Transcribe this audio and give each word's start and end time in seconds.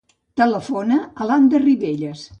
Telefona 0.41 0.97
a 1.05 1.29
l'Ander 1.31 1.63
Ribelles. 1.69 2.29